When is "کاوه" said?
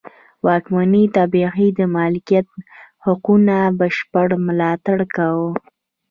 5.15-5.49